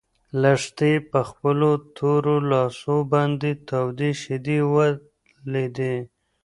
[0.41, 5.95] لښتې په خپلو تورو لاسو باندې تودې شيدې ولیدې.